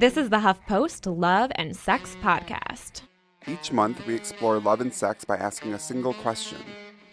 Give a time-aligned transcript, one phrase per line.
[0.00, 3.02] This is the HuffPost Love and Sex Podcast.
[3.46, 6.56] Each month, we explore love and sex by asking a single question.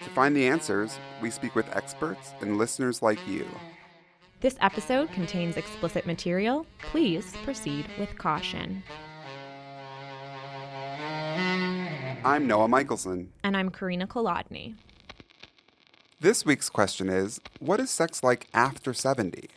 [0.05, 3.46] To find the answers, we speak with experts and listeners like you.
[4.39, 6.65] This episode contains explicit material.
[6.79, 8.81] Please proceed with caution.
[12.24, 13.33] I'm Noah Michelson.
[13.44, 14.76] And I'm Carina Kolodny.
[16.22, 19.49] This week's question is What is sex like after 70?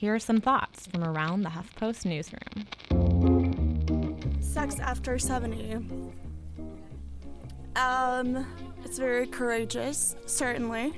[0.00, 2.64] Here are some thoughts from around the HuffPost newsroom.
[4.40, 5.74] Sex after 70.
[7.76, 8.46] Um,
[8.82, 10.94] it's very courageous, certainly.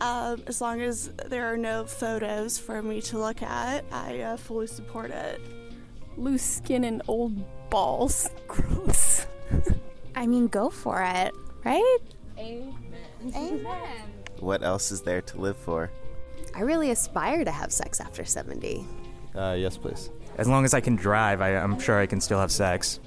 [0.00, 4.36] Um, as long as there are no photos for me to look at, I uh,
[4.36, 5.40] fully support it.
[6.16, 7.34] Loose skin and old
[7.68, 8.30] balls.
[8.46, 9.26] Gross.
[10.14, 11.98] I mean, go for it, right?
[12.38, 12.76] Amen.
[13.34, 14.12] Amen.
[14.38, 15.90] What else is there to live for?
[16.56, 18.86] I really aspire to have sex after 70.
[19.34, 20.08] Uh, yes, please.
[20.38, 22.98] As long as I can drive, I, I'm sure I can still have sex.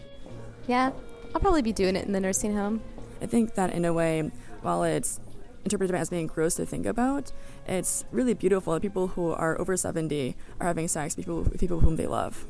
[0.67, 0.91] Yeah,
[1.33, 2.79] I'll probably be doing it in the nursing home.
[3.23, 4.29] I think that in a way,
[4.61, 5.19] while it's
[5.63, 7.31] interpreted as being gross to think about,
[7.67, 11.59] it's really beautiful that people who are over 70 are having sex with people, with
[11.59, 12.45] people whom they love.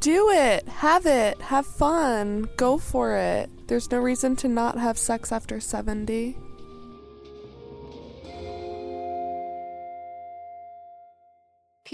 [0.00, 0.68] Do it!
[0.68, 1.40] Have it!
[1.40, 2.50] Have fun!
[2.58, 3.48] Go for it!
[3.68, 6.36] There's no reason to not have sex after 70.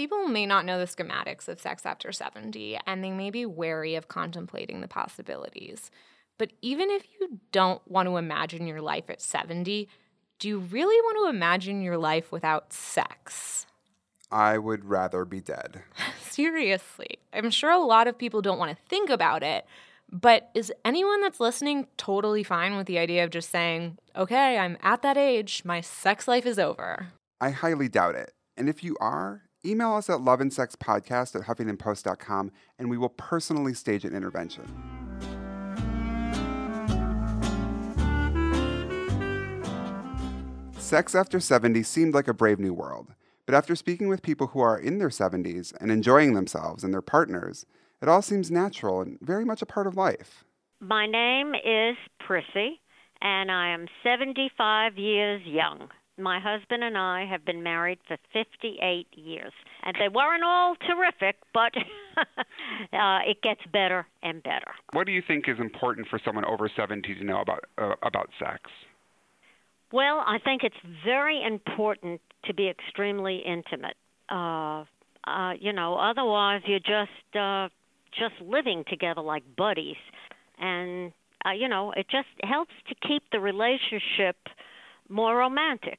[0.06, 3.96] People may not know the schematics of sex after 70, and they may be wary
[3.96, 5.90] of contemplating the possibilities.
[6.38, 9.88] But even if you don't want to imagine your life at 70,
[10.38, 13.66] do you really want to imagine your life without sex?
[14.30, 15.82] I would rather be dead.
[16.20, 17.18] Seriously.
[17.32, 19.66] I'm sure a lot of people don't want to think about it,
[20.12, 24.78] but is anyone that's listening totally fine with the idea of just saying, okay, I'm
[24.82, 27.08] at that age, my sex life is over?
[27.40, 28.34] I highly doubt it.
[28.56, 34.04] And if you are, email us at loveandsexpodcast at huffingtonpost.com and we will personally stage
[34.04, 34.64] an intervention.
[40.78, 44.60] Sex after 70 seemed like a brave new world, but after speaking with people who
[44.60, 47.66] are in their 70s and enjoying themselves and their partners,
[48.00, 50.44] it all seems natural and very much a part of life.
[50.80, 52.80] My name is Prissy,
[53.20, 55.88] and I am 75 years young.
[56.18, 61.36] My husband and I have been married for 58 years, and they weren't all terrific,
[61.52, 61.72] but
[62.16, 64.72] uh, it gets better and better.
[64.92, 68.30] What do you think is important for someone over 70 to know about uh, about
[68.38, 68.62] sex?
[69.92, 73.96] Well, I think it's very important to be extremely intimate.
[74.30, 74.84] Uh,
[75.26, 77.68] uh, you know, otherwise you're just uh,
[78.18, 79.96] just living together like buddies,
[80.58, 81.12] and
[81.44, 84.36] uh, you know, it just helps to keep the relationship
[85.08, 85.98] more romantic.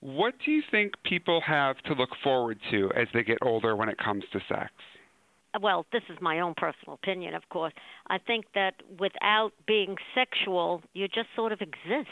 [0.00, 3.88] What do you think people have to look forward to as they get older when
[3.88, 4.72] it comes to sex?
[5.54, 7.72] Uh, well, this is my own personal opinion, of course.
[8.08, 12.10] I think that without being sexual, you just sort of exist.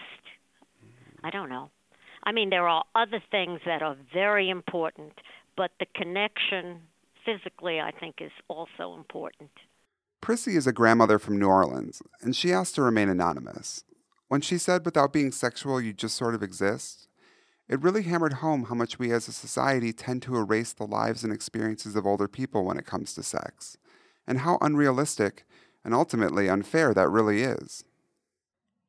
[1.22, 1.70] I don't know.
[2.24, 5.12] I mean, there are other things that are very important,
[5.56, 6.80] but the connection
[7.24, 9.50] physically, I think, is also important.
[10.20, 13.84] Prissy is a grandmother from New Orleans, and she asked to remain anonymous.
[14.34, 17.06] When she said without being sexual, you just sort of exist,
[17.68, 21.22] it really hammered home how much we as a society tend to erase the lives
[21.22, 23.76] and experiences of older people when it comes to sex,
[24.26, 25.46] and how unrealistic
[25.84, 27.84] and ultimately unfair that really is.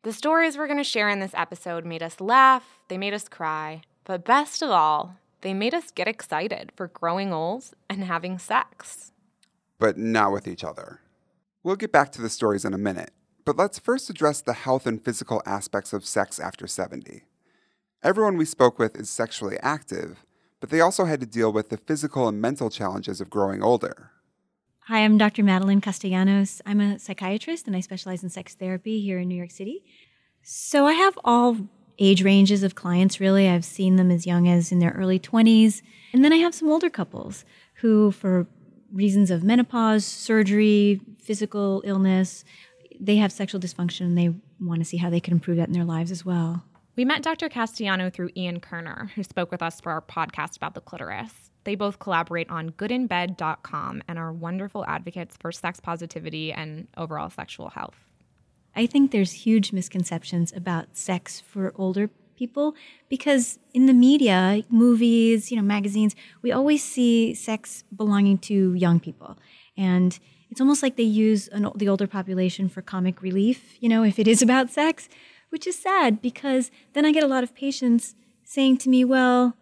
[0.01, 3.29] The stories we're going to share in this episode made us laugh, they made us
[3.29, 8.39] cry, but best of all, they made us get excited for growing old and having
[8.39, 9.11] sex.
[9.77, 11.01] But not with each other.
[11.61, 13.11] We'll get back to the stories in a minute,
[13.45, 17.23] but let's first address the health and physical aspects of sex after 70.
[18.03, 20.25] Everyone we spoke with is sexually active,
[20.59, 24.11] but they also had to deal with the physical and mental challenges of growing older.
[24.87, 25.43] Hi, I'm Dr.
[25.43, 26.61] Madeline Castellanos.
[26.65, 29.83] I'm a psychiatrist and I specialize in sex therapy here in New York City.
[30.41, 31.57] So I have all
[31.97, 33.47] age ranges of clients, really.
[33.47, 35.81] I've seen them as young as in their early 20s.
[36.13, 37.45] And then I have some older couples
[37.75, 38.47] who, for
[38.91, 42.45] reasons of menopause, surgery, physical illness,
[42.99, 45.73] they have sexual dysfunction and they want to see how they can improve that in
[45.73, 46.63] their lives as well.
[46.95, 47.49] We met Dr.
[47.49, 51.51] Castellano through Ian Kerner, who spoke with us for our podcast about the clitoris.
[51.65, 57.69] They both collaborate on goodinbed.com and are wonderful advocates for sex positivity and overall sexual
[57.69, 58.05] health.
[58.75, 62.75] I think there's huge misconceptions about sex for older people
[63.09, 68.99] because in the media, movies, you know, magazines, we always see sex belonging to young
[68.99, 69.37] people.
[69.77, 70.17] And
[70.49, 74.19] it's almost like they use an, the older population for comic relief, you know, if
[74.19, 75.09] it is about sex,
[75.49, 79.55] which is sad because then I get a lot of patients saying to me, well,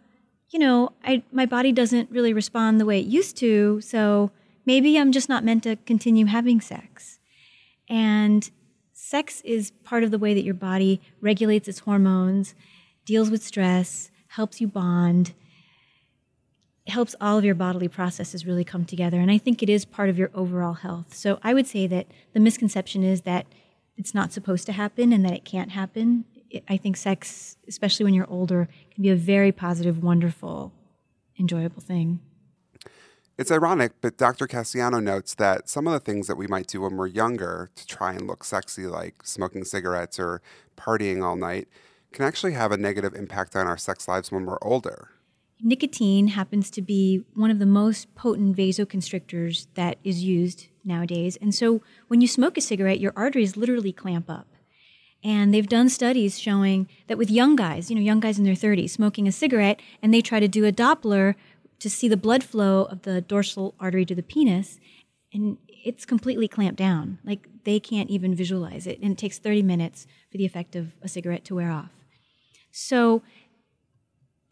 [0.49, 4.31] you know, I, my body doesn't really respond the way it used to, so
[4.65, 7.19] maybe I'm just not meant to continue having sex.
[7.89, 8.49] And
[8.91, 12.53] sex is part of the way that your body regulates its hormones,
[13.05, 15.33] deals with stress, helps you bond,
[16.87, 19.19] helps all of your bodily processes really come together.
[19.19, 21.15] And I think it is part of your overall health.
[21.15, 23.45] So I would say that the misconception is that
[23.95, 26.25] it's not supposed to happen and that it can't happen.
[26.67, 30.73] I think sex, especially when you're older, can be a very positive, wonderful,
[31.39, 32.19] enjoyable thing.
[33.37, 34.45] It's ironic, but Dr.
[34.45, 37.87] Castellano notes that some of the things that we might do when we're younger to
[37.87, 40.41] try and look sexy, like smoking cigarettes or
[40.77, 41.67] partying all night,
[42.11, 45.09] can actually have a negative impact on our sex lives when we're older.
[45.65, 51.37] Nicotine happens to be one of the most potent vasoconstrictors that is used nowadays.
[51.41, 54.47] And so when you smoke a cigarette, your arteries literally clamp up.
[55.23, 58.55] And they've done studies showing that with young guys, you know, young guys in their
[58.55, 61.35] 30s, smoking a cigarette, and they try to do a Doppler
[61.79, 64.79] to see the blood flow of the dorsal artery to the penis,
[65.33, 67.19] and it's completely clamped down.
[67.23, 68.99] Like they can't even visualize it.
[69.01, 71.91] And it takes 30 minutes for the effect of a cigarette to wear off.
[72.71, 73.21] So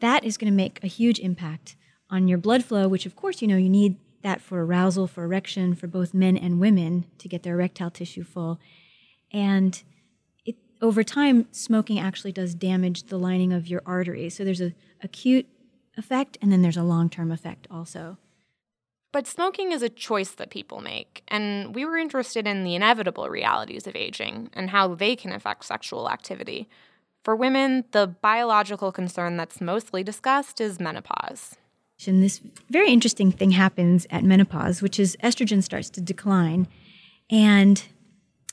[0.02, 1.76] that is going to make a huge impact
[2.10, 5.24] on your blood flow, which, of course, you know, you need that for arousal, for
[5.24, 8.60] erection, for both men and women to get their erectile tissue full.
[9.32, 9.80] And
[10.44, 14.34] it, over time, smoking actually does damage the lining of your arteries.
[14.34, 15.46] So there's a acute
[15.96, 18.18] effect, and then there's a long term effect also.
[19.12, 23.28] But smoking is a choice that people make, and we were interested in the inevitable
[23.28, 26.68] realities of aging and how they can affect sexual activity.
[27.22, 31.56] For women, the biological concern that's mostly discussed is menopause.
[32.06, 36.66] And this very interesting thing happens at menopause, which is estrogen starts to decline.
[37.30, 37.82] And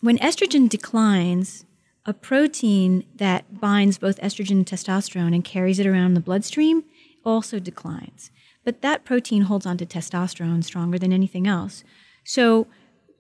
[0.02, 1.66] when estrogen declines,
[2.06, 6.84] a protein that binds both estrogen and testosterone and carries it around the bloodstream
[7.26, 8.32] also declines.
[8.64, 11.84] But that protein holds on to testosterone stronger than anything else.
[12.24, 12.68] So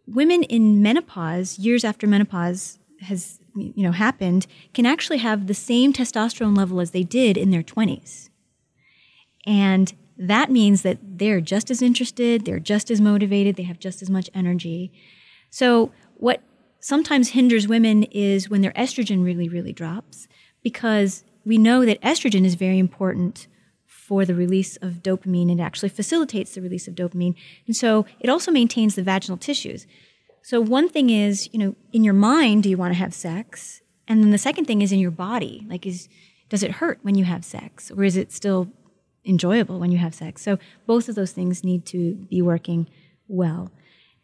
[0.07, 5.91] women in menopause, years after menopause has you know happened can actually have the same
[5.91, 8.29] testosterone level as they did in their 20s
[9.45, 14.01] and that means that they're just as interested they're just as motivated they have just
[14.01, 14.91] as much energy.
[15.50, 16.41] So what
[16.79, 20.27] sometimes hinders women is when their estrogen really really drops
[20.61, 23.47] because we know that estrogen is very important
[23.88, 25.51] for the release of dopamine.
[25.51, 27.35] It actually facilitates the release of dopamine.
[27.67, 29.85] And so it also maintains the vaginal tissues
[30.41, 33.81] so one thing is, you know, in your mind, do you want to have sex?
[34.07, 35.65] And then the second thing is in your body.
[35.69, 36.09] Like, is
[36.50, 38.68] does it hurt when you have sex, or is it still
[39.24, 40.41] enjoyable when you have sex?
[40.41, 40.57] So
[40.88, 42.88] both of those things need to be working
[43.27, 43.71] well.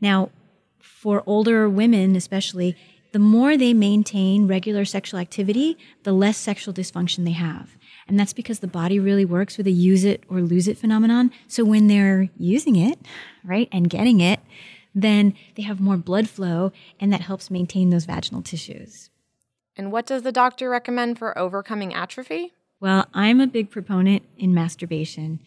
[0.02, 0.32] Now,
[0.80, 2.76] for older women, especially,
[3.12, 7.78] the more they maintain regular sexual activity, the less sexual dysfunction they have.
[8.08, 11.32] And that's because the body really works with a use it or lose it phenomenon.
[11.48, 13.00] So when they're using it,
[13.44, 14.42] right, and getting it,
[14.96, 19.10] then they have more blood flow, and that helps maintain those vaginal tissues.
[19.76, 22.54] And what does the doctor recommend for overcoming atrophy?
[22.80, 25.42] Well, I'm a big proponent in masturbation.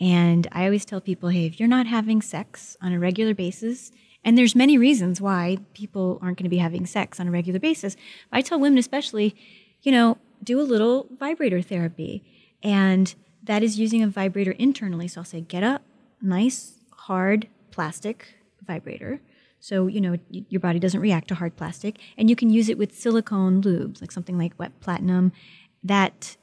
[0.00, 3.92] And I always tell people, hey, if you're not having sex on a regular basis,
[4.24, 7.60] and there's many reasons why people aren't going to be having sex on a regular
[7.60, 7.94] basis.
[8.32, 9.36] I tell women especially,
[9.82, 12.24] you know, do a little vibrator therapy.
[12.62, 15.08] And that is using a vibrator internally.
[15.08, 15.82] So I'll say, get up,
[16.22, 18.34] nice, hard plastic
[18.66, 19.20] vibrator.
[19.60, 21.98] So, you know, your body doesn't react to hard plastic.
[22.18, 25.32] And you can use it with silicone lubes, like something like wet platinum,
[25.82, 26.36] that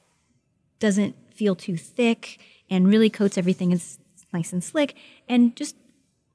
[0.79, 3.99] doesn't feel too thick and really coats everything as
[4.33, 4.95] nice and slick.
[5.29, 5.75] And just,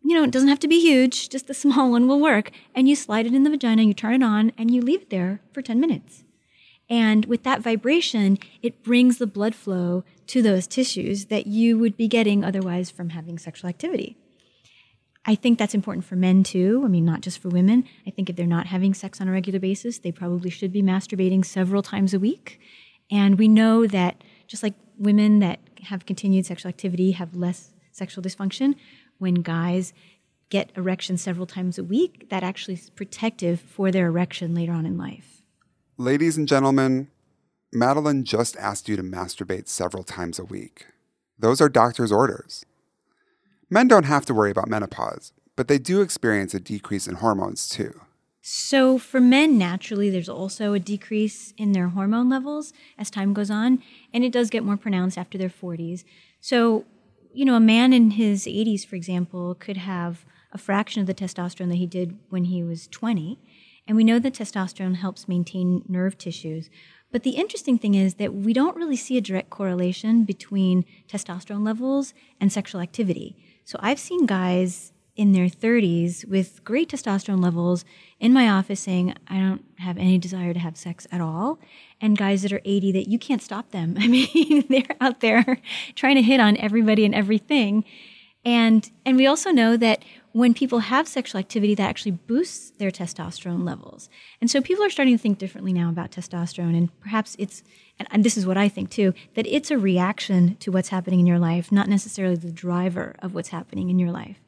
[0.05, 2.51] you know, it doesn't have to be huge, just a small one will work.
[2.75, 5.11] And you slide it in the vagina, you turn it on, and you leave it
[5.11, 6.25] there for 10 minutes.
[6.89, 11.97] And with that vibration, it brings the blood flow to those tissues that you would
[11.97, 14.17] be getting otherwise from having sexual activity.
[15.29, 16.83] I think that's important for men too.
[16.85, 17.85] I mean, not just for women.
[18.07, 20.83] I think if they're not having sex on a regular basis, they probably should be
[20.83, 22.61] masturbating several times a week.
[23.11, 28.23] And we know that just like women that have continued sexual activity have less sexual
[28.23, 28.77] dysfunction,
[29.19, 29.93] when guys
[30.49, 34.87] get erections several times a week, that actually is protective for their erection later on
[34.87, 35.43] in life.
[35.97, 37.09] Ladies and gentlemen,
[37.73, 40.87] Madeline just asked you to masturbate several times a week.
[41.39, 42.65] Those are doctor's orders.
[43.69, 47.69] Men don't have to worry about menopause, but they do experience a decrease in hormones
[47.69, 48.01] too.
[48.41, 53.51] So, for men, naturally, there's also a decrease in their hormone levels as time goes
[53.51, 53.83] on,
[54.15, 56.05] and it does get more pronounced after their 40s.
[56.41, 56.85] So,
[57.35, 61.15] you know, a man in his 80s, for example, could have a fraction of the
[61.15, 63.41] testosterone that he did when he was 20.
[63.89, 66.71] And we know that testosterone helps maintain nerve tissues.
[67.11, 71.65] But the interesting thing is that we don't really see a direct correlation between testosterone
[71.65, 73.37] levels and sexual activity.
[73.67, 77.85] So I've seen guys in their 30s with great testosterone levels
[78.21, 81.59] in my office saying, I don't have any desire to have sex at all.
[82.01, 83.97] And guys that are 80 that you can't stop them.
[84.01, 85.59] I mean, they're out there
[85.97, 87.85] trying to hit on everybody and everything.
[88.47, 92.93] And, and we also know that when people have sexual activity, that actually boosts their
[92.93, 94.09] testosterone levels.
[94.41, 96.77] And so people are starting to think differently now about testosterone.
[96.77, 97.65] And perhaps it's,
[97.99, 101.27] and, this is what I think too, that it's a reaction to what's happening in
[101.27, 104.39] your life, not necessarily the driver of what's happening in your life.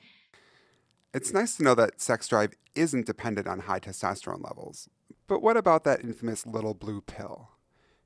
[1.12, 4.88] It's nice to know that sex drive isn't dependent on high testosterone levels.
[5.26, 7.48] But what about that infamous little blue pill?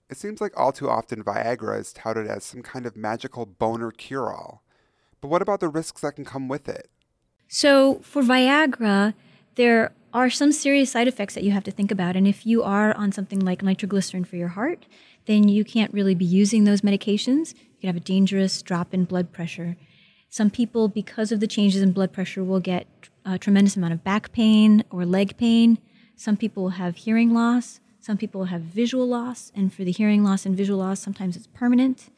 [0.08, 3.90] It seems like all too often Viagra is touted as some kind of magical boner
[3.90, 4.62] cure all.
[5.22, 6.90] But what about the risks that can come with it?
[7.48, 9.14] So, for Viagra,
[9.54, 12.16] there are some serious side effects that you have to think about.
[12.16, 14.84] And if you are on something like nitroglycerin for your heart,
[15.26, 17.54] then you can't really be using those medications.
[17.54, 19.76] You can have a dangerous drop in blood pressure.
[20.28, 22.86] Some people, because of the changes in blood pressure, will get
[23.24, 25.78] a tremendous amount of back pain or leg pain.
[26.16, 27.80] Some people will have hearing loss.
[28.00, 29.52] Some people will have visual loss.
[29.54, 32.10] And for the hearing loss and visual loss, sometimes it's permanent.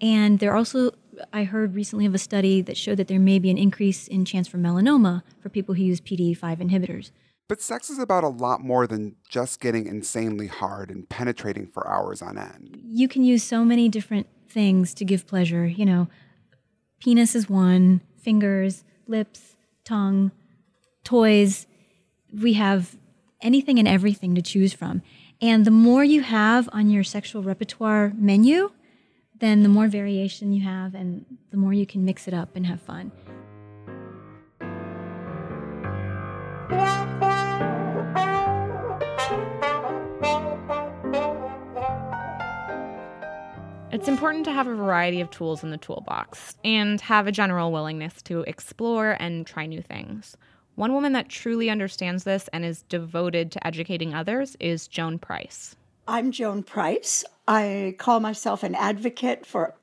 [0.00, 0.90] And there are also,
[1.32, 4.24] I heard recently of a study that showed that there may be an increase in
[4.24, 7.10] chance for melanoma for people who use PDE5 inhibitors.
[7.48, 11.86] But sex is about a lot more than just getting insanely hard and penetrating for
[11.86, 12.80] hours on end.
[12.86, 15.66] You can use so many different things to give pleasure.
[15.66, 16.08] You know,
[17.00, 20.32] penis is one, fingers, lips, tongue,
[21.02, 21.66] toys.
[22.32, 22.96] We have
[23.42, 25.02] anything and everything to choose from.
[25.42, 28.70] And the more you have on your sexual repertoire menu,
[29.40, 32.66] then the more variation you have and the more you can mix it up and
[32.66, 33.12] have fun.
[43.94, 47.70] It's important to have a variety of tools in the toolbox and have a general
[47.70, 50.36] willingness to explore and try new things.
[50.74, 55.76] One woman that truly understands this and is devoted to educating others is Joan Price.
[56.06, 57.24] I'm Joan Price.
[57.48, 59.74] I call myself an advocate for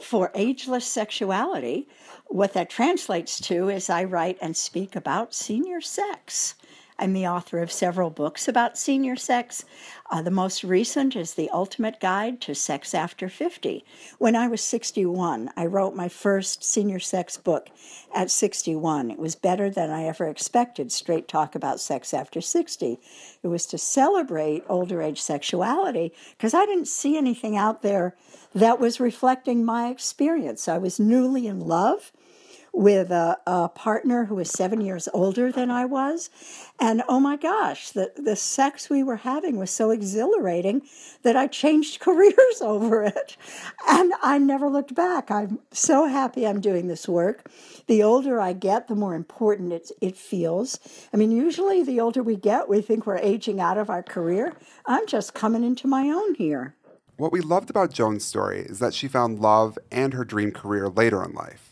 [0.00, 1.86] for ageless sexuality.
[2.26, 6.56] What that translates to is I write and speak about senior sex.
[7.00, 9.64] I'm the author of several books about senior sex.
[10.10, 13.84] Uh, the most recent is The Ultimate Guide to Sex After 50.
[14.18, 17.68] When I was 61, I wrote my first senior sex book
[18.12, 19.12] at 61.
[19.12, 22.98] It was better than I ever expected, straight talk about sex after 60.
[23.44, 28.16] It was to celebrate older age sexuality because I didn't see anything out there
[28.56, 30.66] that was reflecting my experience.
[30.66, 32.10] I was newly in love
[32.78, 36.30] with a, a, partner who was seven years older than I was.
[36.78, 40.82] And oh my gosh, the, the sex we were having was so exhilarating
[41.24, 43.36] that I changed careers over it.
[43.88, 45.28] And I never looked back.
[45.28, 47.50] I'm so happy I'm doing this work.
[47.88, 50.78] The older I get, the more important it, it feels.
[51.12, 54.54] I mean, usually the older we get, we think we're aging out of our career.
[54.86, 56.76] I'm just coming into my own here.
[57.16, 60.88] What we loved about Joan's story is that she found love and her dream career
[60.88, 61.67] later in life.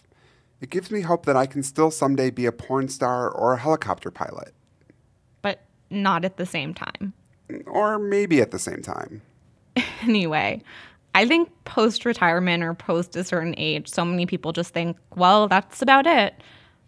[0.61, 3.59] It gives me hope that I can still someday be a porn star or a
[3.59, 4.55] helicopter pilot.
[5.43, 5.61] But
[5.91, 7.13] not at the same time.
[7.67, 9.23] Or maybe at the same time.
[10.03, 10.63] anyway,
[11.15, 15.49] I think post retirement or post a certain age, so many people just think, well,
[15.49, 16.35] that's about it.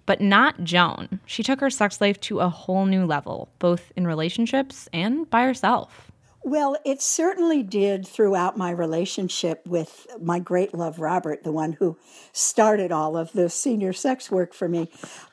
[0.06, 1.20] But not Joan.
[1.26, 5.42] She took her sex life to a whole new level, both in relationships and by
[5.42, 6.10] herself.
[6.42, 11.98] Well, it certainly did throughout my relationship with my great love, Robert, the one who
[12.32, 14.90] started all of the senior sex work for me.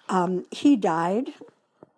[0.09, 1.33] Um, he died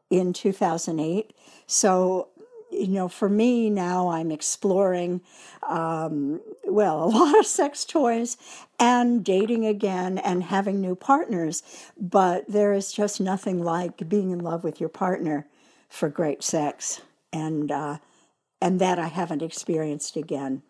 [0.09, 1.33] in 2008.
[1.65, 2.27] So,
[2.71, 5.21] you know, for me now, I'm exploring,
[5.67, 8.37] um, well, a lot of sex toys
[8.79, 11.63] and dating again and having new partners.
[11.99, 15.47] But there is just nothing like being in love with your partner
[15.89, 17.01] for great sex.
[17.31, 17.97] And, uh,
[18.61, 20.63] and that I haven't experienced again.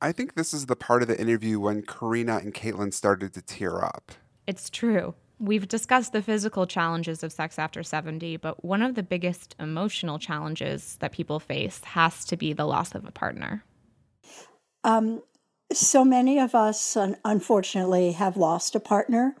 [0.00, 3.42] I think this is the part of the interview when Carina and Caitlin started to
[3.42, 4.12] tear up.
[4.46, 5.14] It's true.
[5.40, 10.18] We've discussed the physical challenges of sex after 70, but one of the biggest emotional
[10.18, 13.64] challenges that people face has to be the loss of a partner.
[14.82, 15.22] Um,
[15.72, 19.36] so many of us, unfortunately, have lost a partner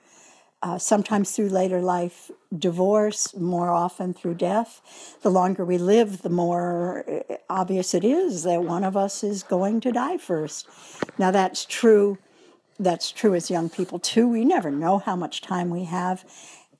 [0.62, 5.16] uh, sometimes through later life divorce, more often through death.
[5.22, 9.42] The longer we live, the more uh, obvious it is that one of us is
[9.42, 10.68] going to die first.
[11.18, 12.18] Now, that's true.
[12.80, 14.28] That's true as young people too.
[14.28, 16.24] We never know how much time we have.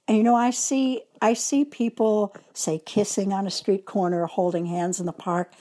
[0.07, 4.67] And you know, I see I see people say kissing on a street corner, holding
[4.67, 5.53] hands in the park,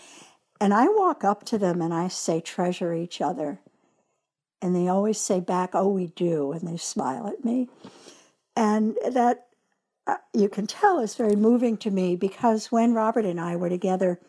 [0.61, 3.59] and I walk up to them and I say treasure each other.
[4.61, 7.67] And they always say back, "Oh, we do," and they smile at me
[8.57, 9.45] and that
[10.07, 13.69] uh, you can tell is very moving to me because when Robert and I were
[13.69, 14.19] together,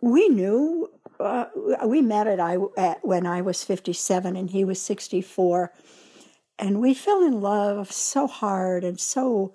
[0.00, 0.90] we knew
[1.20, 1.46] uh,
[1.86, 5.72] we met at I at, when I was 57 and he was 64,
[6.58, 9.54] and we fell in love so hard and so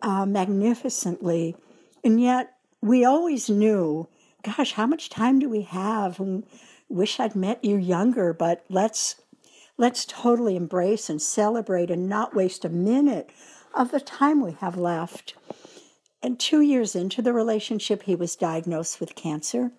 [0.00, 1.54] uh, magnificently,
[2.02, 4.08] and yet we always knew,
[4.42, 6.18] gosh, how much time do we have?
[6.18, 6.46] And
[6.88, 9.16] wish I'd met you younger, but let's
[9.78, 13.30] let's totally embrace and celebrate and not waste a minute
[13.72, 15.34] of the time we have left.
[16.20, 19.70] And two years into the relationship, he was diagnosed with cancer.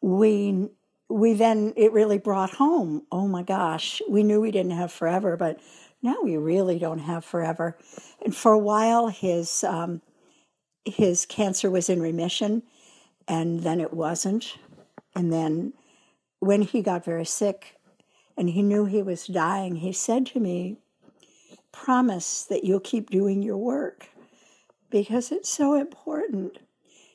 [0.00, 0.70] We
[1.10, 3.06] we then it really brought home.
[3.12, 5.60] Oh my gosh, we knew we didn't have forever, but
[6.02, 7.76] now we really don't have forever.
[8.24, 10.00] And for a while, his um,
[10.84, 12.62] his cancer was in remission,
[13.26, 14.56] and then it wasn't.
[15.14, 15.74] And then
[16.40, 17.77] when he got very sick,
[18.38, 20.78] and he knew he was dying, he said to me,
[21.72, 24.08] promise that you'll keep doing your work
[24.90, 26.58] because it's so important.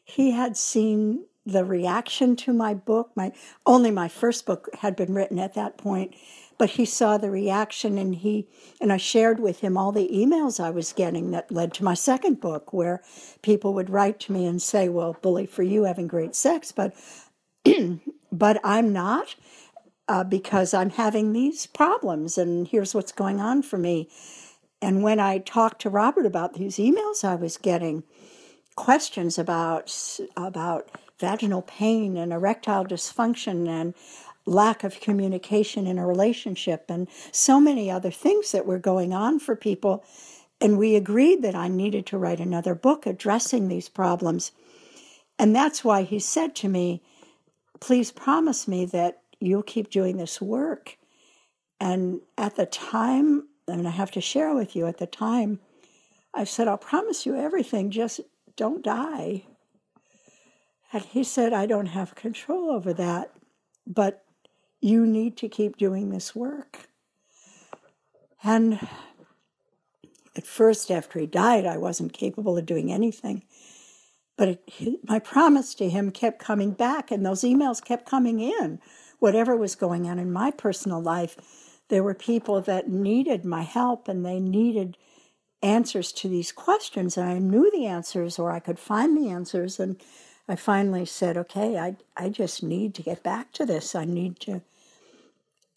[0.03, 3.11] He had seen the reaction to my book.
[3.15, 3.31] My
[3.65, 6.15] only my first book had been written at that point,
[6.57, 8.47] but he saw the reaction and he
[8.79, 11.93] and I shared with him all the emails I was getting that led to my
[11.93, 13.01] second book where
[13.41, 16.93] people would write to me and say, "Well, bully for you having great sex, but
[18.31, 19.35] but I'm not."
[20.07, 24.09] Uh, because I'm having these problems, and here's what's going on for me.
[24.81, 28.03] And when I talked to Robert about these emails I was getting,
[28.75, 29.95] questions about
[30.35, 33.93] about vaginal pain and erectile dysfunction and
[34.45, 39.39] lack of communication in a relationship and so many other things that were going on
[39.39, 40.03] for people
[40.63, 44.53] and we agreed that I needed to write another book addressing these problems.
[45.37, 47.03] And that's why he said to me,
[47.81, 50.97] Please promise me that you'll keep doing this work.
[51.79, 55.59] And at the time, and I have to share with you at the time,
[56.33, 58.21] I said, I'll promise you everything, just
[58.55, 59.43] don't die.
[60.91, 63.31] And he said, I don't have control over that,
[63.85, 64.23] but
[64.79, 66.87] you need to keep doing this work.
[68.43, 68.79] And
[70.35, 73.43] at first, after he died, I wasn't capable of doing anything.
[74.35, 78.79] But it, my promise to him kept coming back, and those emails kept coming in.
[79.23, 81.37] Whatever was going on in my personal life,
[81.87, 84.97] there were people that needed my help and they needed
[85.61, 87.15] answers to these questions.
[87.15, 89.79] And I knew the answers or I could find the answers.
[89.79, 89.95] And
[90.49, 93.95] I finally said, okay, I, I just need to get back to this.
[93.95, 94.61] I need to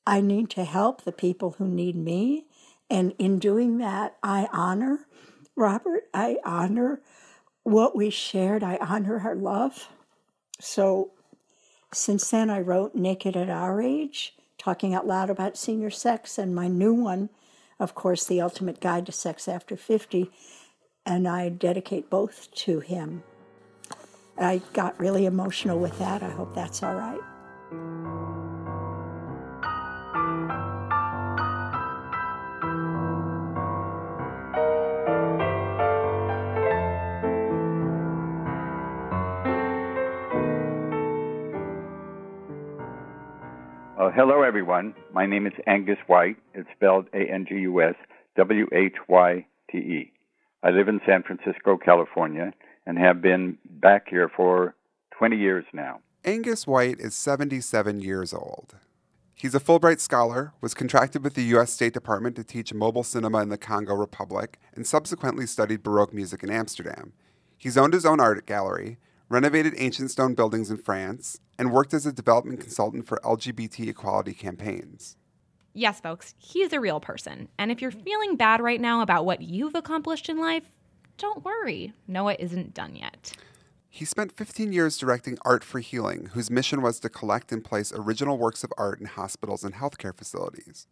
[0.05, 2.47] I need to help the people who need me.
[2.91, 5.07] And in doing that, I honor
[5.55, 6.09] Robert.
[6.13, 7.01] I honor
[7.63, 8.65] what we shared.
[8.65, 9.89] I honor our love.
[10.59, 11.13] So
[11.93, 16.55] since then, I wrote Naked at Our Age, talking out loud about senior sex, and
[16.55, 17.31] my new one,
[17.79, 20.31] of course, The Ultimate Guide to Sex After 50,
[21.05, 23.23] and I dedicate both to him.
[24.39, 26.23] I got really emotional with that.
[26.23, 28.36] I hope that's all right.
[44.17, 44.95] Hello, everyone.
[45.13, 46.39] My name is Angus Whyte.
[46.55, 47.97] It's spelled A N G U S
[48.39, 50.13] W H Y T E.
[50.63, 52.55] I live in San Francisco, California,
[52.87, 54.75] and have been back here for
[55.19, 56.01] 20 years now.
[56.25, 58.77] Angus Whyte is 77 years old.
[59.35, 61.71] He's a Fulbright scholar, was contracted with the U.S.
[61.71, 66.43] State Department to teach mobile cinema in the Congo Republic, and subsequently studied Baroque music
[66.43, 67.13] in Amsterdam.
[67.59, 68.97] He's owned his own art gallery,
[69.29, 74.35] renovated ancient stone buildings in France, and worked as a development consultant for LGBT equality
[74.35, 75.17] campaigns.
[75.73, 77.49] Yes, folks, he's a real person.
[77.59, 80.71] And if you're feeling bad right now about what you've accomplished in life,
[81.19, 81.93] don't worry.
[82.07, 83.33] Noah isn't done yet.
[83.89, 87.93] He spent 15 years directing Art for Healing, whose mission was to collect and place
[87.95, 90.87] original works of art in hospitals and healthcare facilities.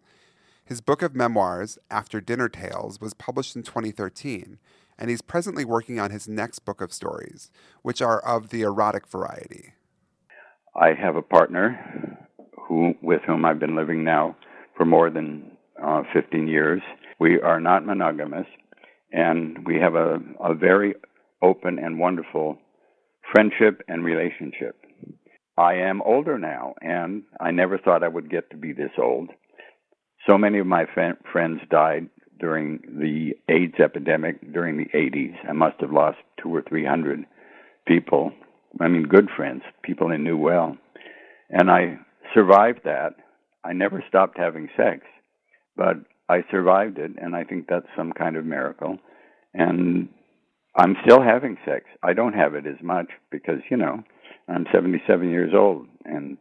[0.64, 4.58] His book of memoirs, After Dinner Tales, was published in 2013,
[4.98, 7.50] and he's presently working on his next book of stories,
[7.82, 9.74] which are of the erotic variety.
[10.74, 12.28] I have a partner
[12.68, 14.36] who, with whom I've been living now
[14.76, 15.52] for more than
[15.82, 16.82] uh, 15 years.
[17.20, 18.46] We are not monogamous,
[19.12, 20.94] and we have a, a very
[21.42, 22.58] open and wonderful
[23.32, 24.76] friendship and relationship.
[25.56, 29.30] I am older now, and I never thought I would get to be this old.
[30.26, 30.86] So many of my
[31.30, 32.08] friends died
[32.44, 35.34] during the AIDS epidemic during the 80s.
[35.48, 37.24] I must have lost two or three hundred
[37.86, 38.32] people.
[38.78, 40.76] I mean, good friends, people I knew well.
[41.48, 41.96] And I
[42.34, 43.14] survived that.
[43.64, 45.06] I never stopped having sex,
[45.74, 45.96] but
[46.28, 48.98] I survived it, and I think that's some kind of miracle.
[49.54, 50.10] And
[50.76, 51.86] I'm still having sex.
[52.02, 54.02] I don't have it as much because, you know,
[54.48, 56.36] I'm 77 years old and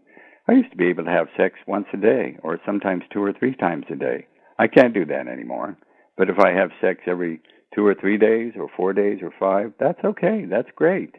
[0.49, 3.31] I used to be able to have sex once a day or sometimes two or
[3.31, 4.27] three times a day.
[4.59, 5.77] I can't do that anymore.
[6.17, 7.41] But if I have sex every
[7.75, 10.45] two or three days or four days or five, that's okay.
[10.49, 11.15] That's great.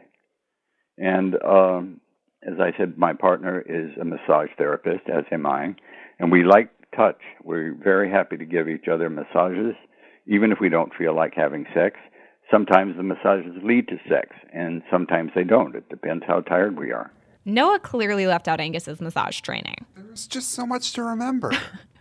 [0.97, 1.99] And um,
[2.43, 5.75] as I said, my partner is a massage therapist, as am I,
[6.19, 7.19] and we like touch.
[7.43, 9.75] We're very happy to give each other massages,
[10.27, 11.97] even if we don't feel like having sex.
[12.51, 15.75] Sometimes the massages lead to sex, and sometimes they don't.
[15.75, 17.11] It depends how tired we are.
[17.43, 19.85] Noah clearly left out Angus's massage training.
[19.95, 21.51] There's just so much to remember.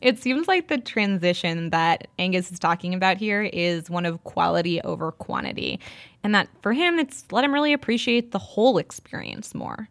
[0.00, 4.80] It seems like the transition that Angus is talking about here is one of quality
[4.82, 5.80] over quantity,
[6.22, 9.88] and that for him, it's let him really appreciate the whole experience more.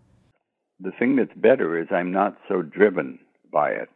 [0.80, 3.19] The thing that's better is I'm not so driven
[3.52, 3.89] by it.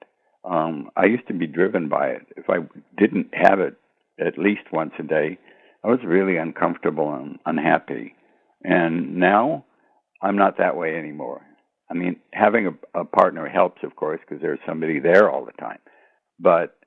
[0.44, 2.26] Um, I used to be driven by it.
[2.36, 2.60] If I
[2.98, 3.76] didn't have it
[4.20, 5.38] at least once a day,
[5.84, 8.16] I was really uncomfortable and unhappy.
[8.64, 9.66] And now
[10.22, 11.42] I'm not that way anymore.
[11.92, 15.52] I mean, having a, a partner helps, of course, because there's somebody there all the
[15.52, 15.80] time.
[16.40, 16.78] But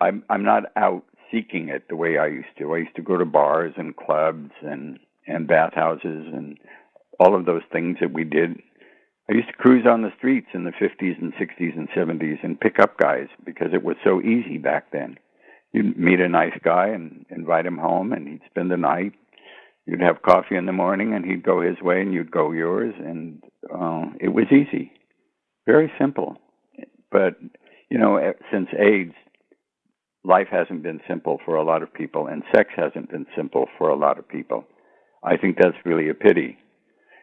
[0.00, 2.74] I'm I'm not out seeking it the way I used to.
[2.74, 6.58] I used to go to bars and clubs and and bathhouses and
[7.18, 8.56] all of those things that we did.
[9.28, 12.58] I used to cruise on the streets in the 50s and 60s and 70s and
[12.58, 15.18] pick up guys because it was so easy back then.
[15.72, 19.12] You'd meet a nice guy and invite him home, and he'd spend the night.
[19.86, 22.94] You'd have coffee in the morning, and he'd go his way, and you'd go yours,
[22.98, 24.92] and uh, it was easy,
[25.66, 26.36] very simple.
[27.10, 27.34] But
[27.90, 28.18] you know,
[28.52, 29.14] since AIDS,
[30.24, 33.88] life hasn't been simple for a lot of people, and sex hasn't been simple for
[33.88, 34.64] a lot of people.
[35.22, 36.58] I think that's really a pity.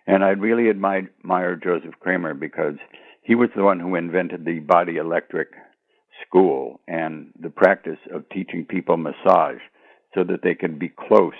[0.05, 2.75] And I really admire Joseph Kramer because
[3.23, 5.49] he was the one who invented the body electric
[6.25, 9.59] school and the practice of teaching people massage
[10.15, 11.33] so that they could be close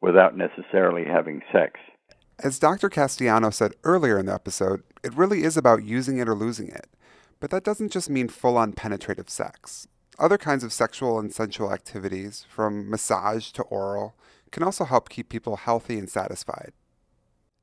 [0.00, 1.80] without necessarily having sex.
[2.38, 2.88] As Dr.
[2.88, 6.86] Castellano said earlier in the episode, it really is about using it or losing it.
[7.40, 9.86] But that doesn't just mean full on penetrative sex.
[10.18, 14.14] Other kinds of sexual and sensual activities, from massage to oral,
[14.50, 16.72] can also help keep people healthy and satisfied.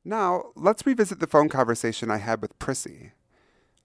[0.03, 3.11] Now, let's revisit the phone conversation I had with Prissy.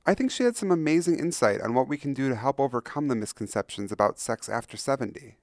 [0.07, 3.09] I think she had some amazing insight on what we can do to help overcome
[3.09, 5.37] the misconceptions about sex after 70.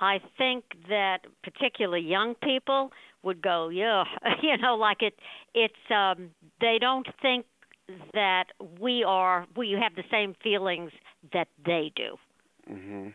[0.00, 2.92] I think that particularly young people
[3.26, 4.04] would go, yeah,
[4.42, 5.14] you know, like it.
[5.54, 7.44] It's um, they don't think
[8.14, 8.46] that
[8.80, 10.92] we are we have the same feelings
[11.34, 12.16] that they do.
[12.72, 13.08] Mm-hmm.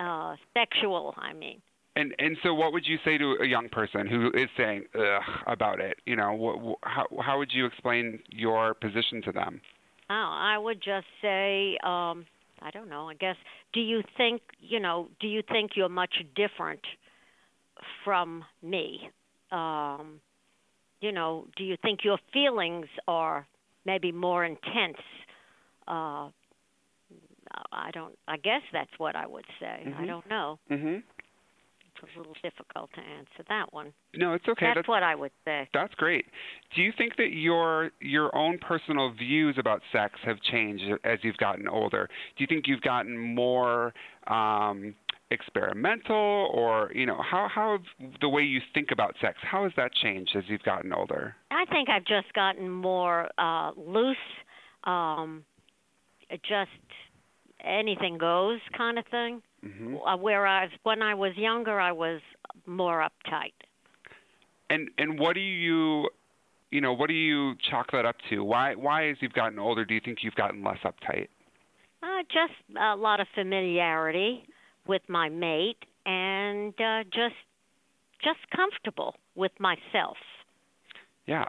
[0.00, 1.60] Uh, sexual, I mean.
[1.96, 5.22] And and so, what would you say to a young person who is saying ugh
[5.46, 5.98] about it?
[6.06, 9.60] You know, what, how how would you explain your position to them?
[10.08, 11.76] Oh, I would just say.
[11.84, 12.24] um
[12.60, 13.08] I don't know.
[13.08, 13.36] I guess.
[13.72, 15.08] Do you think you know?
[15.20, 16.80] Do you think you're much different
[18.04, 19.10] from me?
[19.50, 20.20] Um,
[21.00, 23.46] you know, do you think your feelings are
[23.84, 24.98] maybe more intense?
[25.86, 26.28] Uh,
[27.72, 28.14] I don't.
[28.26, 29.84] I guess that's what I would say.
[29.86, 30.02] Mm-hmm.
[30.02, 30.58] I don't know.
[30.70, 31.02] Mhm.
[32.02, 33.92] It's a little difficult to answer that one.
[34.14, 34.66] No, it's okay.
[34.66, 35.68] That's, That's what I would say.
[35.74, 36.26] That's great.
[36.76, 41.36] Do you think that your your own personal views about sex have changed as you've
[41.38, 42.08] gotten older?
[42.36, 43.94] Do you think you've gotten more
[44.28, 44.94] um,
[45.30, 47.78] experimental, or you know, how how
[48.20, 51.34] the way you think about sex how has that changed as you've gotten older?
[51.50, 54.16] I think I've just gotten more uh, loose.
[54.84, 55.44] Um,
[56.30, 56.70] just
[57.64, 59.42] anything goes kind of thing.
[59.64, 59.96] Mm-hmm.
[59.96, 62.20] Uh, whereas when I was younger, I was
[62.66, 63.52] more uptight.
[64.70, 66.08] And and what do you
[66.70, 68.44] you know, what do you chalk that up to?
[68.44, 71.28] Why why as you've gotten older do you think you've gotten less uptight?
[72.02, 74.44] Uh, just a lot of familiarity
[74.88, 77.34] with my mate and uh, just
[78.22, 80.16] just comfortable with myself.
[81.26, 81.44] Yeah.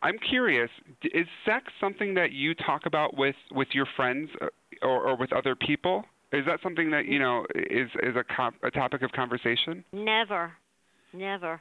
[0.00, 0.70] I'm curious,
[1.02, 4.46] is sex something that you talk about with with your friends uh,
[4.80, 6.04] or, or with other people?
[6.32, 9.84] Is that something that you know is is a com- a topic of conversation?
[9.92, 10.52] Never,
[11.12, 11.60] never.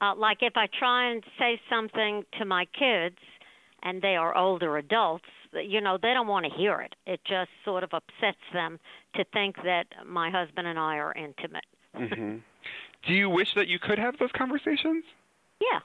[0.00, 3.18] Uh, like if I try and say something to my kids,
[3.82, 6.94] and they are older adults, you know, they don't want to hear it.
[7.06, 8.78] It just sort of upsets them
[9.14, 11.64] to think that my husband and I are intimate.
[11.96, 12.38] mm-hmm.
[13.06, 15.04] Do you wish that you could have those conversations?
[15.60, 15.80] Yeah,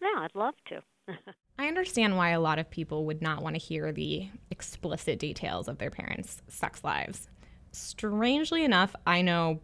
[0.00, 0.82] no, I'd love to.
[1.58, 5.68] I understand why a lot of people would not want to hear the explicit details
[5.68, 7.28] of their parents' sex lives.
[7.72, 9.60] Strangely enough, I know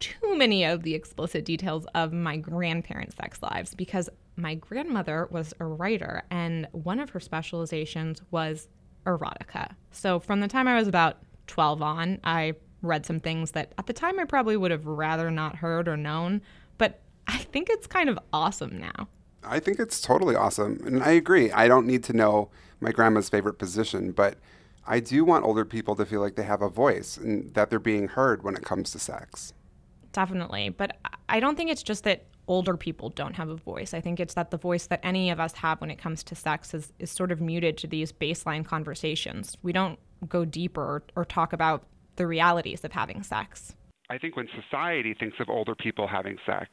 [0.00, 5.54] too many of the explicit details of my grandparents' sex lives because my grandmother was
[5.60, 8.68] a writer and one of her specializations was
[9.06, 9.74] erotica.
[9.92, 13.86] So from the time I was about 12 on, I read some things that at
[13.86, 16.42] the time I probably would have rather not heard or known,
[16.78, 19.08] but I think it's kind of awesome now.
[19.42, 20.82] I think it's totally awesome.
[20.86, 21.50] And I agree.
[21.52, 24.38] I don't need to know my grandma's favorite position, but
[24.86, 27.78] I do want older people to feel like they have a voice and that they're
[27.78, 29.52] being heard when it comes to sex.
[30.12, 30.68] Definitely.
[30.68, 30.96] But
[31.28, 33.94] I don't think it's just that older people don't have a voice.
[33.94, 36.34] I think it's that the voice that any of us have when it comes to
[36.34, 39.56] sex is, is sort of muted to these baseline conversations.
[39.62, 41.84] We don't go deeper or, or talk about
[42.16, 43.74] the realities of having sex.
[44.10, 46.68] I think when society thinks of older people having sex,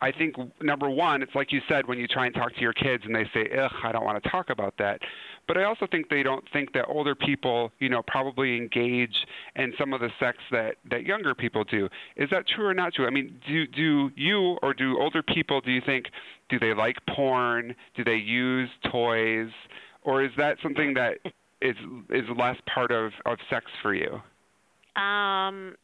[0.00, 2.72] I think number one, it's like you said when you try and talk to your
[2.72, 5.00] kids and they say, "Ugh, I don't want to talk about that."
[5.48, 9.72] But I also think they don't think that older people, you know, probably engage in
[9.76, 11.88] some of the sex that that younger people do.
[12.16, 13.06] Is that true or not true?
[13.06, 16.06] I mean, do do you or do older people do you think
[16.48, 17.74] do they like porn?
[17.96, 19.50] Do they use toys?
[20.02, 21.18] Or is that something that
[21.60, 21.76] is
[22.10, 24.22] is less part of of sex for you?
[25.00, 25.74] Um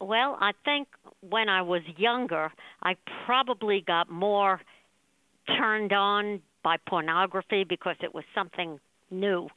[0.00, 0.88] well, I think
[1.20, 2.52] when I was younger,
[2.82, 4.60] I probably got more
[5.58, 8.78] turned on by pornography because it was something
[9.10, 9.48] new.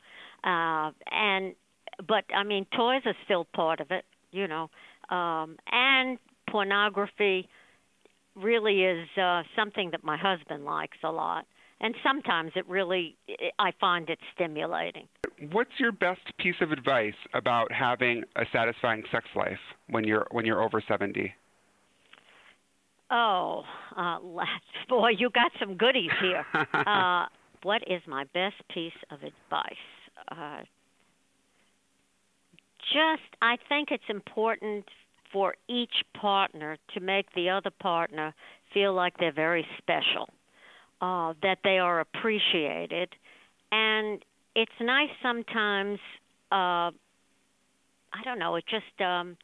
[0.44, 1.56] Uh, and
[2.08, 4.70] but I mean, toys are still part of it, you know.
[5.10, 6.20] Um, and
[6.50, 7.48] pornography
[8.36, 11.46] really is uh, something that my husband likes a lot
[11.82, 13.16] and sometimes it really
[13.60, 15.08] I find it stimulating.
[15.52, 19.60] What's your best piece of advice about having a satisfying sex life
[19.90, 21.34] when you're when you're over 70?
[23.10, 23.64] Oh,
[23.96, 24.18] uh,
[24.90, 26.46] boy, you got some goodies here.
[26.74, 27.26] uh,
[27.64, 29.74] what is my best piece of advice?
[30.30, 30.62] Uh,
[32.94, 34.86] just, I think it's important
[35.32, 38.34] for each partner to make the other partner
[38.74, 40.30] feel like they're very special
[41.02, 43.10] uh, that they are appreciated,
[43.72, 44.24] and
[44.56, 46.00] it's nice sometimes.
[46.52, 46.92] Uh,
[48.14, 48.56] I don't know.
[48.56, 49.38] It just um,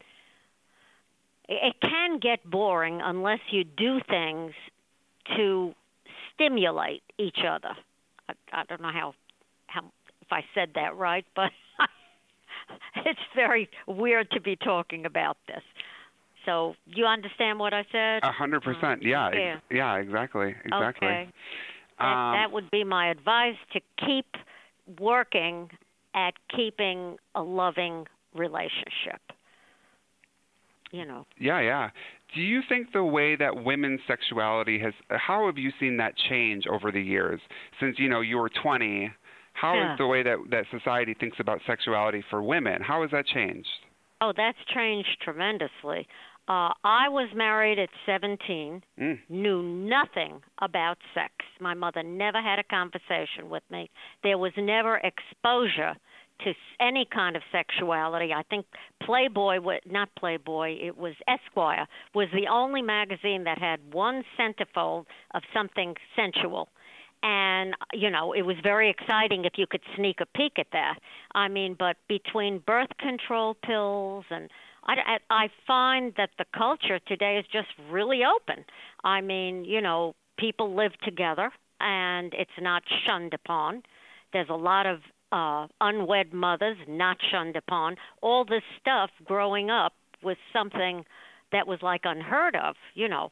[1.48, 4.54] it can get boring unless you do things
[5.36, 5.74] to
[6.34, 7.76] stimulate each other.
[8.30, 9.14] I, I don't know how
[9.68, 9.84] how
[10.22, 11.52] if I said that right, but
[13.06, 15.62] it's very weird to be talking about this.
[16.46, 18.20] So you understand what I said?
[18.24, 19.02] A hundred percent.
[19.04, 19.30] Yeah.
[19.34, 19.60] Yeah.
[19.72, 19.96] yeah.
[19.96, 20.56] Exactly.
[20.66, 21.08] Exactly.
[21.08, 21.30] Okay.
[22.00, 24.26] That, um, that would be my advice to keep
[25.00, 25.70] working
[26.14, 29.22] at keeping a loving relationship.
[30.92, 31.26] You know.
[31.40, 31.90] Yeah, yeah.
[32.36, 36.66] Do you think the way that women's sexuality has how have you seen that change
[36.68, 37.40] over the years
[37.80, 39.12] since you know you were 20?
[39.54, 39.94] How yeah.
[39.94, 42.82] is the way that that society thinks about sexuality for women?
[42.82, 43.68] How has that changed?
[44.22, 46.08] Oh, that's changed tremendously.
[46.48, 49.20] Uh, I was married at 17, mm.
[49.30, 51.32] knew nothing about sex.
[51.62, 53.90] My mother never had a conversation with me.
[54.24, 55.96] There was never exposure
[56.42, 58.34] to any kind of sexuality.
[58.34, 58.66] I think
[59.02, 65.44] Playboy, not Playboy, it was Esquire, was the only magazine that had one centerfold of
[65.54, 66.68] something sensual.
[67.22, 70.96] And, you know, it was very exciting if you could sneak a peek at that.
[71.34, 74.50] I mean, but between birth control pills and
[74.86, 78.66] I, I find that the culture today is just really open.
[79.04, 83.84] I mean, you know, people live together and it's not shunned upon.
[84.32, 85.00] There's a lot of
[85.32, 87.96] uh, unwed mothers not shunned upon.
[88.22, 89.94] All this stuff growing up
[90.24, 91.06] was something
[91.52, 93.32] that was like unheard of, you know.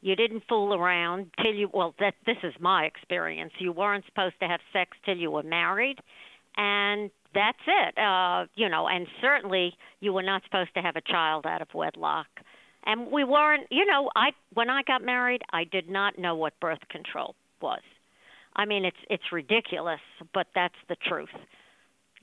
[0.00, 3.52] You didn't fool around till you well that this is my experience.
[3.60, 5.98] You weren't supposed to have sex till you were married
[6.56, 7.98] and that's it.
[7.98, 11.68] Uh, you know, and certainly you were not supposed to have a child out of
[11.74, 12.26] wedlock.
[12.84, 16.58] And we weren't, you know, I when I got married, I did not know what
[16.60, 17.82] birth control was.
[18.56, 20.00] I mean, it's it's ridiculous,
[20.34, 21.28] but that's the truth.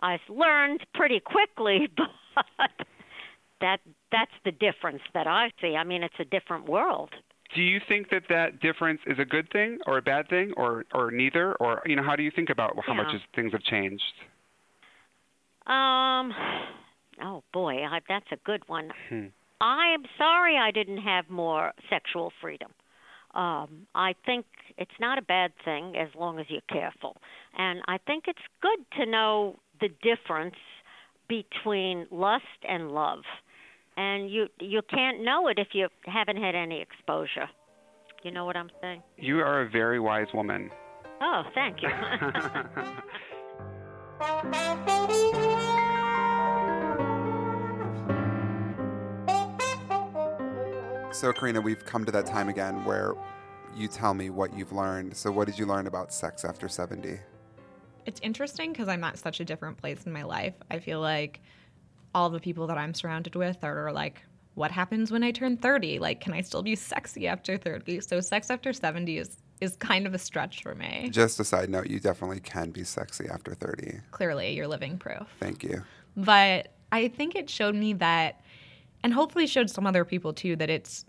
[0.02, 2.88] I learned pretty quickly, but
[3.62, 3.80] that
[4.12, 5.76] that's the difference that I see.
[5.76, 7.10] I mean, it's a different world.
[7.56, 10.86] Do you think that that difference is a good thing or a bad thing or
[10.94, 13.04] or neither or you know how do you think about how yeah.
[13.04, 14.04] much things have changed?
[15.70, 16.34] Um,
[17.24, 18.92] oh boy, I, that's a good one.
[19.10, 19.26] Hmm.
[19.62, 22.72] I am sorry I didn't have more sexual freedom.
[23.36, 27.18] Um, I think it's not a bad thing as long as you're careful,
[27.56, 30.56] and I think it's good to know the difference
[31.28, 33.20] between lust and love,
[33.98, 37.48] and you you can't know it if you haven't had any exposure.
[38.24, 39.04] You know what I'm saying?
[39.18, 40.72] You are a very wise woman.
[41.22, 41.90] Oh, thank you.
[51.20, 53.14] So, Carina, we've come to that time again where
[53.76, 55.18] you tell me what you've learned.
[55.18, 57.20] So, what did you learn about sex after 70?
[58.06, 60.54] It's interesting because I'm at such a different place in my life.
[60.72, 61.42] I feel like
[62.16, 64.22] all the people that I'm surrounded with are like,
[64.56, 66.00] what happens when I turn 30?
[66.00, 68.00] Like, can I still be sexy after 30?
[68.00, 71.10] So, sex after 70 is is kind of a stretch for me.
[71.12, 74.00] Just a side note, you definitely can be sexy after 30.
[74.12, 75.28] Clearly, you're living proof.
[75.42, 75.84] Thank you.
[76.16, 78.40] But I think it showed me that,
[79.04, 81.04] and hopefully showed some other people too, that it's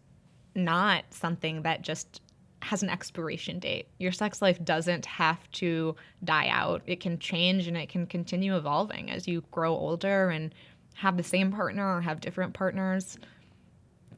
[0.54, 2.20] not something that just
[2.62, 3.88] has an expiration date.
[3.98, 6.82] Your sex life doesn't have to die out.
[6.86, 10.54] It can change and it can continue evolving as you grow older and
[10.94, 13.18] have the same partner or have different partners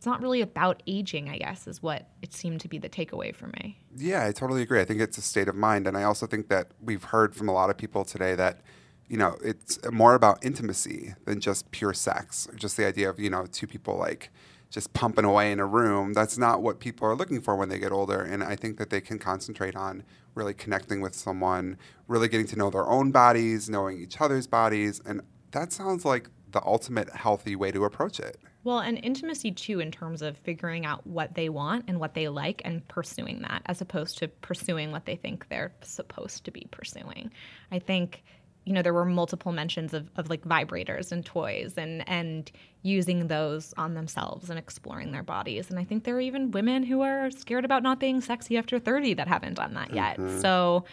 [0.02, 3.32] it's not really about aging, I guess, is what it seemed to be the takeaway
[3.32, 3.78] for me.
[3.96, 4.80] Yeah, I totally agree.
[4.80, 5.86] I think it's a state of mind.
[5.86, 8.62] And I also think that we've heard from a lot of people today that,
[9.06, 13.30] you know, it's more about intimacy than just pure sex, just the idea of, you
[13.30, 14.30] know, two people like
[14.72, 16.14] just pumping away in a room.
[16.14, 18.22] That's not what people are looking for when they get older.
[18.22, 20.02] And I think that they can concentrate on
[20.34, 21.76] really connecting with someone,
[22.08, 25.00] really getting to know their own bodies, knowing each other's bodies.
[25.04, 28.38] And that sounds like the ultimate healthy way to approach it.
[28.64, 32.28] Well, and intimacy too, in terms of figuring out what they want and what they
[32.28, 36.66] like and pursuing that, as opposed to pursuing what they think they're supposed to be
[36.70, 37.30] pursuing.
[37.70, 38.22] I think,
[38.64, 42.50] you know, there were multiple mentions of, of like vibrators and toys and and
[42.82, 45.70] using those on themselves and exploring their bodies.
[45.70, 48.78] And I think there are even women who are scared about not being sexy after
[48.78, 50.18] 30 that haven't done that yet.
[50.18, 50.40] Mm-hmm.
[50.40, 50.84] So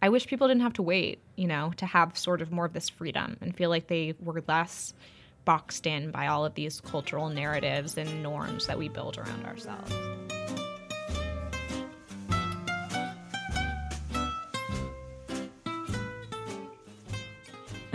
[0.00, 2.72] I wish people didn't have to wait, you know, to have sort of more of
[2.72, 4.94] this freedom and feel like they were less
[5.44, 9.92] boxed in by all of these cultural narratives and norms that we build around ourselves.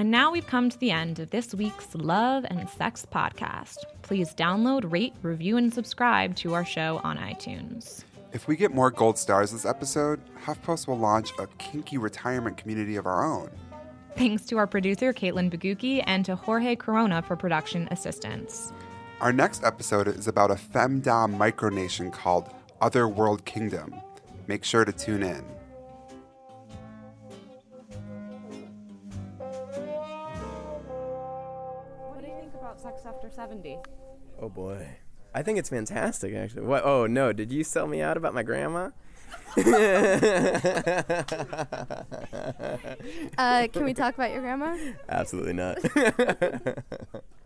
[0.03, 3.77] And now we've come to the end of this week's Love and Sex podcast.
[4.01, 8.03] Please download, rate, review, and subscribe to our show on iTunes.
[8.33, 12.97] If we get more gold stars this episode, HuffPost will launch a kinky retirement community
[12.97, 13.49] of our own.
[14.17, 18.73] Thanks to our producer, Caitlin Baguki, and to Jorge Corona for production assistance.
[19.21, 22.49] Our next episode is about a femdom micronation called
[22.81, 23.95] Otherworld Kingdom.
[24.47, 25.45] Make sure to tune in.
[33.05, 33.77] After 70?
[34.39, 34.97] Oh boy.
[35.35, 36.65] I think it's fantastic, actually.
[36.65, 36.83] What?
[36.85, 37.33] Oh no!
[37.33, 38.89] Did you sell me out about my grandma?
[43.37, 44.77] uh, can we talk about your grandma?
[45.09, 45.77] Absolutely not.